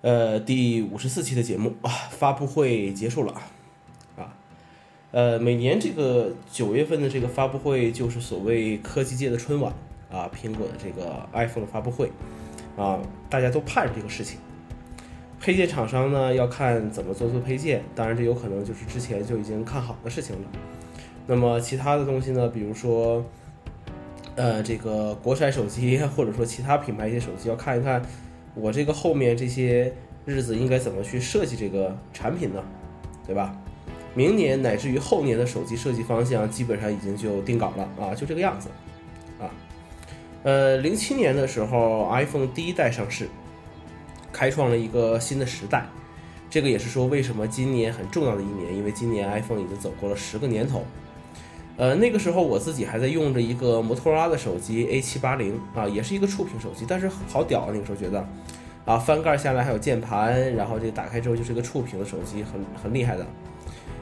[0.00, 3.34] 呃，第五十四期的节目啊，发布会结束了
[4.16, 4.32] 啊，
[5.10, 9.72] 呃，每年这个九月份的这个发布会就是所谓科技界的春晚
[10.08, 12.12] 啊，苹果的这个 iPhone 的发布会
[12.76, 14.38] 啊，大家都盼着这个事情。
[15.40, 20.48] 配件厂商呢要看怎么做做配件，当然这有可能就是之前就已经看好的事情了。
[21.26, 23.24] 那么其他的东西呢，比如说，
[24.36, 28.00] 呃，这个国产手机或者说其他品牌一些手机，要看一看。
[28.60, 29.92] 我这个后面这些
[30.26, 32.62] 日子应该怎么去设计这个产品呢？
[33.26, 33.54] 对吧？
[34.14, 38.68] 明年乃至于后年的手机设计方向基本上已经就定稿了啊，就这个样子
[39.38, 39.48] 啊。
[40.42, 43.28] 呃，零七年的时候，iPhone 第一代上市，
[44.32, 45.86] 开创了一个新的时代。
[46.50, 50.84] 这个也是说为什么今年很重要的一年，因为今年 iPhone 已经走过了十个年头。
[51.78, 57.68] 呃，那个时候我自己还在用着一个摩托罗拉的手机 A 七八零啊，也是一个触屏手机，但是好屌啊！
[57.72, 58.28] 那个时候觉得，
[58.84, 63.24] 啊，翻盖下来还有键盘，然后这个打开之后就是一个触屏的手机，很很厉害的。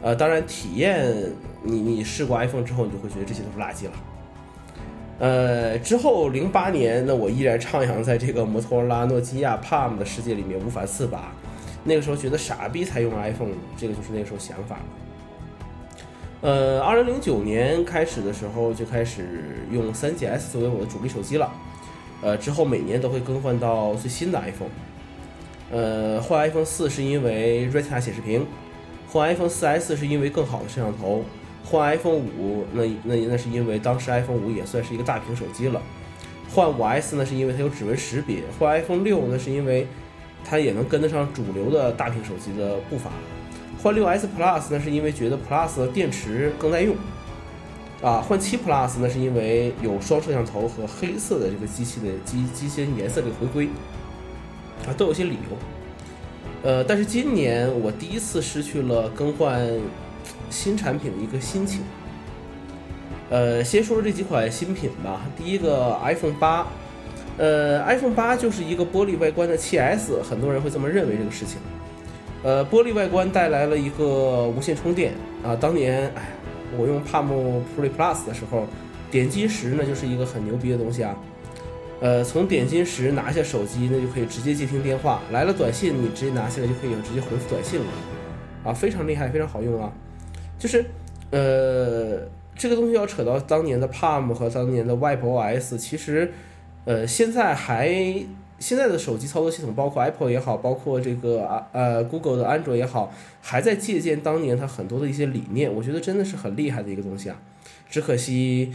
[0.00, 1.14] 呃，当然体验
[1.62, 3.92] 你你试过 iPhone 之后，你就会觉得这些都是垃圾了。
[5.18, 11.32] 呃，之后零八年，那我依然徜徉在这个摩托罗拉、诺基亚、Palm 的世界里面无法自拔。
[11.84, 14.82] 那个时候觉得傻逼才用 iPhone，这个就是那个时候想法了。
[16.40, 21.52] 呃，二零零九年开始的时候就开始用三 GS 作为我的主力手机了，
[22.22, 24.70] 呃，之后每年都会更换到最新的 iPhone。
[25.72, 28.46] 呃，换 iPhone 四是因为 Retina 显示屏，
[29.08, 31.24] 换 iPhone 四 S 是因为更好的摄像头，
[31.64, 35.82] 换 iPhone 五那那那是因为当时 iPhone 五也算是一个大屏手机了，
[36.54, 39.88] 换五 S 呢是因为它有指纹识别，换 iPhone 六呢是因为
[40.44, 43.10] 它也能跟得上主流的大屏手机的步伐。
[43.88, 46.94] 换六 S Plus 那是因为觉得 Plus 的电池更耐用，
[48.02, 53.70] 啊，换七 Plus 那是因为有双摄像头和黑色的这个机器的机机身颜色的回归，
[54.86, 55.56] 啊，都有些理由。
[56.62, 59.66] 呃，但是今年我第一次失去了更换
[60.50, 61.80] 新产品的一个心情。
[63.30, 65.22] 呃，先说说这几款新品吧。
[65.34, 66.66] 第一个 iPhone 八，
[67.38, 71.56] 呃，iPhone 八就是一个玻璃外观的 7S，很多人会这么认为这个事情。
[72.44, 75.12] 呃，玻璃外观带来了一个无线充电
[75.42, 75.56] 啊。
[75.56, 76.30] 当年，哎，
[76.78, 77.26] 我用 Palm
[77.76, 78.64] Pre Plus 的时候，
[79.10, 81.16] 点金石呢就是一个很牛逼的东西啊。
[82.00, 87.86] 呃，从点金石拿下手机，那就可以直接接听电话，来了短信，你直接拿下来就可以直接回复短信了，
[88.62, 89.92] 啊，非常厉害，非常好用啊。
[90.60, 90.84] 就是，
[91.32, 92.20] 呃，
[92.54, 96.32] 这个东西要扯到当年的 Palm 和当年的 WebOS，其实，
[96.84, 97.92] 呃，现在还。
[98.58, 107.40] 现在的手机操作系统，包括 Apple 也好，包括这个啊呃 Google 的安卓也好，还在借鉴当年它很多的一些理念，我觉得真的是很厉害的一个东西啊。
[107.88, 108.72] 只可惜，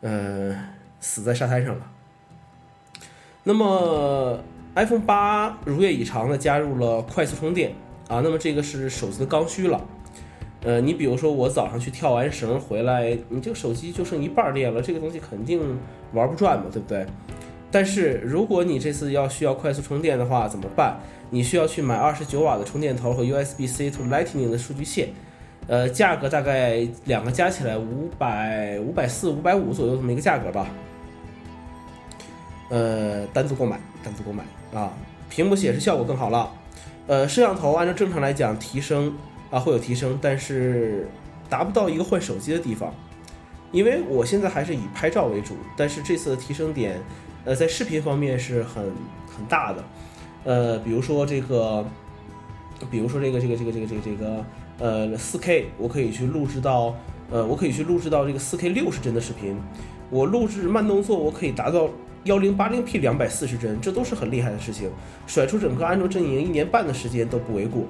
[0.00, 0.54] 呃，
[1.00, 1.90] 死在沙滩上了。
[3.44, 4.38] 那么
[4.74, 7.72] iPhone 八如愿以偿的加入了快速充电
[8.08, 9.84] 啊，那么这个是手机的刚需了。
[10.62, 15.60] 呃，你比如说我早上去跳完绳回来，你这个手机就剩一半电了，这个东西肯定
[16.12, 17.04] 玩不转嘛，对不对？
[17.72, 21.00] 但是如果你这次要需要快速充电的话，怎么办？
[21.30, 25.08] 你需要去买二十九瓦的充电头和 USB-C to Lightning 的数据线，
[25.66, 30.68] 呃，价格大概两个加起来五百五百四五百五左右这么一个价格吧。
[32.68, 34.44] 呃，单独购买，单独购买
[34.78, 34.92] 啊。
[35.30, 36.52] 屏幕显示效果更好了，
[37.06, 39.14] 呃，摄像头按照正常来讲提升
[39.50, 41.08] 啊会有提升，但是
[41.48, 42.94] 达不到一个换手机的地方，
[43.70, 47.00] 因为我现在还是以拍照为主，但是这次的提升点。
[47.44, 48.84] 呃，在视频方面是很
[49.26, 49.84] 很大的，
[50.44, 51.84] 呃，比如说这个，
[52.90, 54.44] 比如说这个这个这个这个这个这个，
[54.78, 56.94] 呃，四 K 我可以去录制到，
[57.30, 59.56] 呃，我可以去录制到这个四 K 六十帧的视频，
[60.08, 61.88] 我录制慢动作我可以达到
[62.24, 64.88] 幺零八零 P 两百四十帧，这都是很厉害的事情，
[65.26, 67.82] 甩出整个安卓阵营一年半的时间都不为过。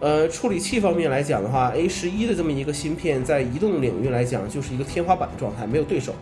[0.00, 6.12] 呃，处理器方面来讲的话，A 十一的这么一个芯片，在移动领域来讲就是一个天花板的状态，没有对手。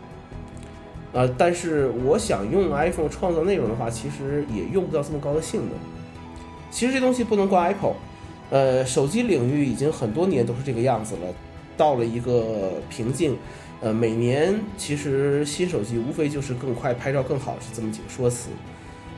[1.13, 5.71] 呃，但是我想用 iPhone 创造内容的话，其实也用不到这么高的性能。
[6.71, 7.95] 其实这东西不能怪 Apple，
[8.51, 11.35] 呃，手机领域已经很多年都是这个样子了，
[11.77, 13.37] 到了一个瓶颈。
[13.83, 18.49] 呃，每年其实新手机无非就是更快、拍照更好，是这么几个说辞。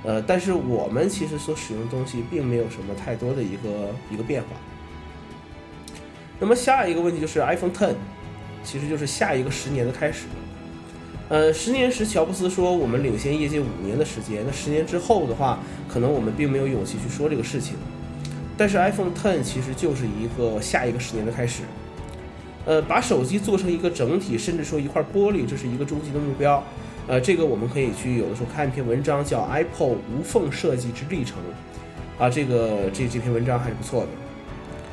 [0.03, 4.49] 呃，但是我们其实所使用的东西并没有什么太多的一个一个变化。
[6.41, 7.95] 那么下一个问题就是 iPhone Ten，
[8.65, 10.25] 其实就是下一个十年的开始。
[11.31, 14.43] 呃，十年时，乔布斯说我们领先业界五年的时间。
[14.47, 17.77] 那十年之后的话，可能我们并没有勇气去说这个事情。
[18.57, 21.63] 但是 iPhone Ten 其实就是一个下一个十年的开始。
[22.67, 26.63] 呃，把手机做成一个整体，甚至说一块玻璃，这是一个终极的目标。
[27.07, 31.39] 呃，这个我们可以去有的时候看一篇文章，叫 Apple 无缝设计之历程，
[32.19, 34.09] 啊，这个这这篇文章还是不错的。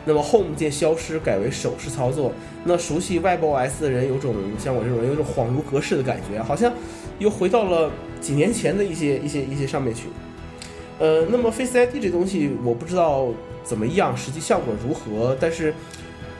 [0.05, 2.31] 那么 Home 键消失，改为手势操作。
[2.63, 6.71] 那熟悉 WebOS 的人，有种像我这种人，有种恍如隔世的感觉，好像
[7.19, 10.07] 又回到了几年前的一些一些一些上面去。
[10.99, 13.29] 呃，那么 Face ID 这东西我不知道
[13.63, 15.73] 怎么样，实际效果如何，但是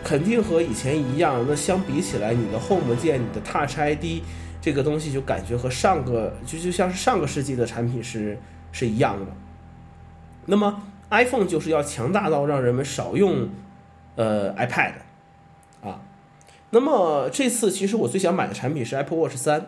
[0.04, 1.44] 肯定和以前一样。
[1.50, 4.24] 那相比起来，你的 Home 键、你的 Touch ID
[4.62, 8.38] 这个东西，就感觉和上个就就像是上个世纪的产品是
[8.72, 9.26] 是一样的。
[10.46, 13.50] 那么 iPhone 就是要强大到让人们少用，
[14.16, 14.94] 呃 iPad，
[15.84, 16.00] 啊，
[16.72, 19.68] 那么这次其实我最想买的产品是 Apple Watch 三，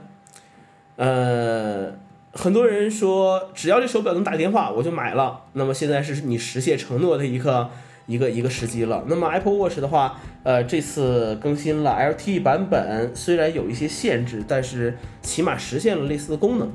[0.95, 1.93] 呃，
[2.31, 7.69] 很多人说只要这手表能打电话我就买了，那么现在是你实现承诺的一个
[8.05, 9.03] 一个一个时机了。
[9.07, 16.71] 那么 Apple Watch 的话，呃，这次更新了 LTE 版本，虽然有一些限制，但是起码实现了类似的功能。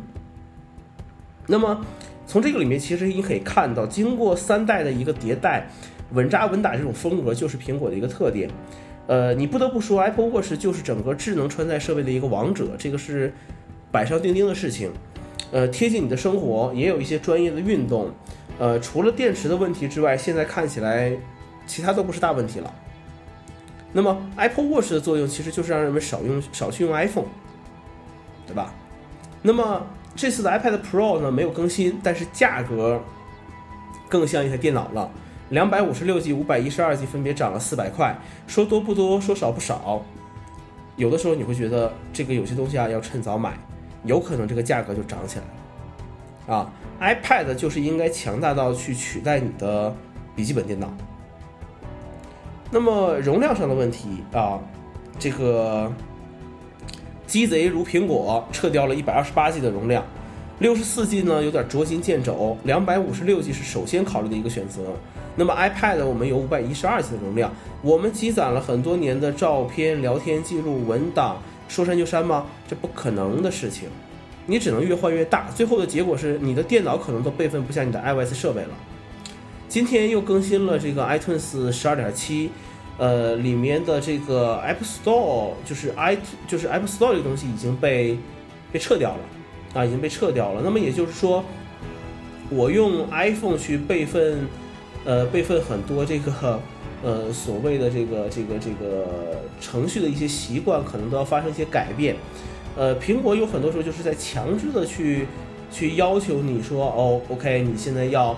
[1.47, 1.81] 那么
[2.29, 5.67] 从这个里面，其实你可以看到，经过三代的一个迭代，
[6.13, 8.51] 稳扎稳打这种风格就是苹果的一个特点。
[9.07, 13.33] 呃，你不得不说，Apple Watch 就是整个智能穿戴设备的一个王者，这个是
[13.91, 14.93] 板上钉钉的事情。
[15.51, 18.11] 呃，贴近你的生活，也有一些专业的运动。
[18.59, 21.17] 呃，除了电池的问题之外，现在看起来
[21.67, 22.71] 其他都不是大问题了。
[23.91, 27.25] 那么 Apple Watch 的作用其实就是让人们少用少去用 iPhone，
[28.47, 28.75] 对吧？
[29.41, 29.87] 那么
[30.19, 33.01] 这次的 iPad Pro 呢没有更新，但是价格
[34.09, 35.09] 更像一台电脑了。
[35.51, 38.19] 两百五十六 G、五百一十二 G 分别涨了四百块，
[38.49, 40.05] 说多不多，说少不少。
[40.97, 43.57] 有的时候你会觉得这个有些东西啊要趁早买，
[44.03, 46.57] 有可能这个价格就涨起来了。
[46.57, 49.95] 啊，iPad 就是应该强大到去取代你的
[50.35, 50.93] 笔记本电脑。
[52.73, 54.59] 那么容量上的问题啊，
[55.17, 55.93] 这个。
[57.29, 60.03] 鸡贼如苹果撤掉了一百二十八 G 的容量，
[60.61, 64.81] 六十四 G 呢有点捉襟见肘，两百五十六 G 是首先考虑的一个选择。
[65.37, 67.53] 那么 iPad 我们有五百一十二 G 的容量，
[67.83, 72.47] 我们积攒了很多年的照片、聊天记录、文档，说删就删吗？
[72.67, 73.91] 这不可能的事情，
[74.47, 78.71] 你只能越换越大，最后的结果是你的电脑可能都备份不下你的 iOS 设备了。
[79.69, 82.51] 今天又更新了这个 iTunes 十二点七。
[82.99, 86.19] 呃，里面的这个 App Store 就是 i
[86.49, 88.19] 就是 App Store 这个东西已经被
[88.73, 89.21] 被撤掉了
[89.73, 90.61] 啊，已经被撤掉了。
[90.65, 91.45] 那么也就是说，
[92.51, 94.49] 我用 iPhone 去备份，
[95.05, 96.61] 呃，备份很多这个
[97.05, 102.17] 呃所谓的这个这个这个程序的一些习惯，可能都要发生一些改变。
[102.77, 105.29] 呃，苹果有很多时候就是在强制的去
[105.71, 108.37] 去要求你说，哦，OK，你现在要。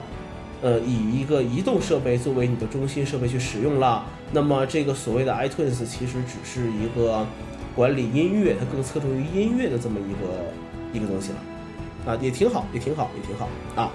[0.63, 7.27] 呃，以一个移动设备作为你的中心设备去使用了，那么这个所谓的 iTunes 其实只是一个
[7.75, 13.91] 管理音乐，它更侧重于音乐的这么一个一个东西了，啊，也挺好，也挺好，也挺好啊。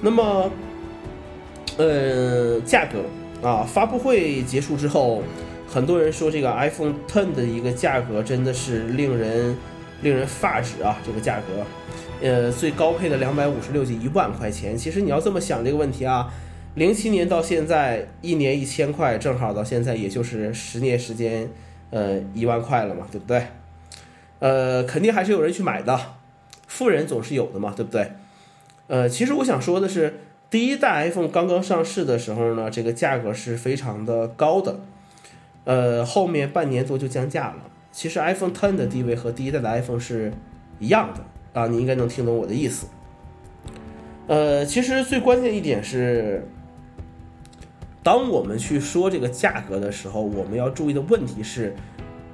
[0.00, 0.50] 那么，
[1.76, 5.22] 呃，价格啊，发布会结束之后，
[5.68, 9.56] 很多人说这个 iPhone Ten 的一个价格真的是令人
[10.02, 11.64] 令人发指啊，这个价格。
[12.22, 16.30] 呃，最高配的两百五十六 G 一万块钱，其实你要这么想这个问题啊，
[16.74, 21.48] 零七年到现在一年一千块，正好到现在也就是十年时间，
[21.90, 23.46] 呃，一万块了嘛，对不对？
[24.38, 25.98] 呃，肯定还是有人去买的，
[26.66, 28.12] 富人总是有的嘛，对不对？
[28.86, 34.80] 呃，其实我想说的是，第一代 iPhone 刚刚上市的时候呢，这个价格是非常的高的，
[35.64, 37.56] 呃，后面半年多就降价了。
[37.92, 40.32] 其实 iPhone Ten 的地位和第一代的 iPhone 是
[40.78, 41.24] 一样的。
[41.52, 42.86] 啊，你应该能听懂我的意思。
[44.28, 46.46] 呃，其实最关键一点是，
[48.02, 51.74] 当我们去说这个价格的时候，我们要注意的问题是，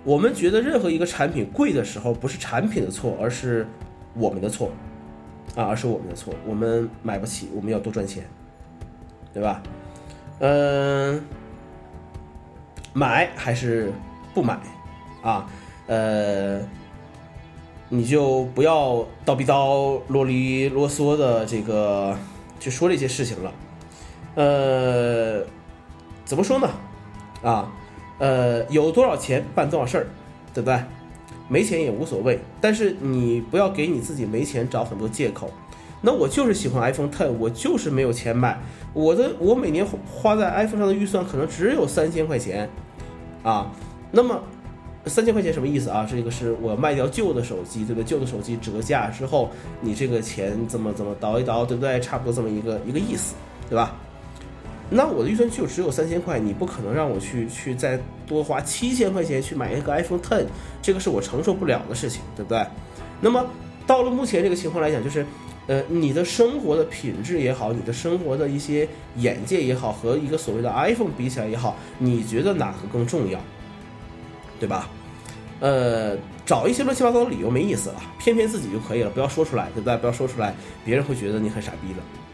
[0.04, 3.66] 我们觉得任何一个产品贵的时候，不是产品的错，而是
[4.14, 4.70] 我们的错，
[5.54, 8.24] 啊，而是我们的错，我们买不起，我们要多赚钱，
[9.32, 9.62] 对吧？
[10.38, 11.22] 嗯，
[12.92, 13.92] 买还是
[14.34, 14.58] 不买？
[15.22, 15.50] 啊，
[15.86, 16.60] 呃。
[17.88, 22.18] 你就不要叨逼叨、啰里啰嗦的这个
[22.58, 23.52] 去说这些事情了，
[24.34, 25.40] 呃，
[26.26, 26.68] 怎么说呢？
[27.42, 27.72] 啊，
[28.18, 30.06] 呃，有多少钱办多少事儿，
[30.52, 30.78] 对不对？
[31.48, 35.50] 没钱也无所谓，但是你不要给你自己没钱找很多借口。
[36.02, 38.60] 那我就是喜欢 iPhone Ten，我就是没有钱买。
[38.92, 42.68] 我的我每年花在 iPhone 上的预算可能只有三千块钱，
[43.42, 43.70] 啊，
[44.10, 44.42] 那么。
[45.08, 46.04] 三千块钱什么意思啊？
[46.10, 48.04] 这个是我卖掉旧的手机，对不对？
[48.04, 49.48] 旧的手机折价之后，
[49.80, 52.00] 你这个钱怎么怎么倒一倒，对不对？
[52.00, 53.36] 差不多这么一个一个意思，
[53.70, 53.94] 对吧？
[54.88, 60.44] 那我的预算就只有三千块，你不可能让我去去再多花七千块钱去买一个 iPhone Ten，
[60.80, 62.64] 这个是我承受不了的事情，对不对？
[63.20, 63.44] 那么
[63.86, 65.26] 到了目前这个情况来讲，就是，
[65.66, 73.40] 呃，你的生活的品质也好，你的生活的一些眼界也好，和一个所谓的 iPhone 比起来也好，你觉得哪个更重要？
[74.60, 74.88] 对吧？
[75.58, 79.96] 呃，找一些乱七八糟的理由没意思了，骗骗自己就可以了，不要说出来，对不对？
[79.96, 82.25] 不要说出来，别人会觉得你很傻逼的。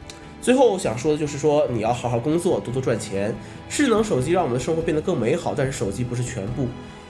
[0.42, 3.32] 最后想说的就是说，你要好好工作，多多赚钱。
[3.68, 6.66] 智能手机让我们的生活变得更美好，但是手机不是全部。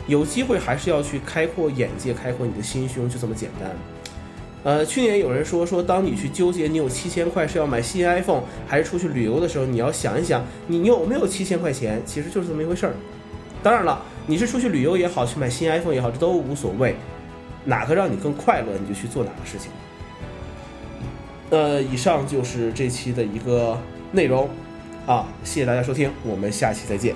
[0.07, 3.71] 有机会还是要去开阔眼界，开阔你的心胸，就这么简单。
[4.65, 12.93] 呃，去年有人说说，当你去纠结你有七千块是要买新 iPhone 还是出去旅游的时候，你要想一想，你有没有七千块钱，其实就是这么一回事儿。
[13.63, 16.95] 当然了，你是出去旅游也好，去买新 iPhone 也好，这都无所谓，
[17.65, 19.71] 哪个让你更快乐，你就去做哪个事情。
[21.53, 23.79] 那，以上就是这期的一个
[24.13, 24.49] 内容，
[25.05, 27.15] 啊，谢谢大家收听，我们下期再见。